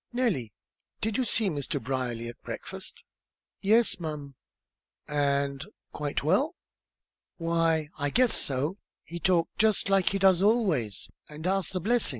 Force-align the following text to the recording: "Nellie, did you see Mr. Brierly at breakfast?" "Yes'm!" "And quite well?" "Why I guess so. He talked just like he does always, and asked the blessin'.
"Nellie, 0.11 0.51
did 0.99 1.15
you 1.15 1.23
see 1.25 1.47
Mr. 1.47 1.79
Brierly 1.79 2.27
at 2.27 2.41
breakfast?" 2.41 3.03
"Yes'm!" 3.61 4.33
"And 5.07 5.63
quite 5.93 6.23
well?" 6.23 6.55
"Why 7.37 7.89
I 7.99 8.09
guess 8.09 8.33
so. 8.33 8.79
He 9.03 9.19
talked 9.19 9.59
just 9.59 9.89
like 9.91 10.09
he 10.09 10.17
does 10.17 10.41
always, 10.41 11.07
and 11.29 11.45
asked 11.45 11.73
the 11.73 11.79
blessin'. 11.79 12.09